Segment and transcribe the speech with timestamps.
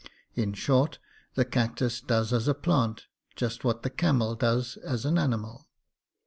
[0.33, 0.97] In short,
[1.35, 3.05] the cactus does as a plant
[3.35, 5.67] just what the camel does as an animal.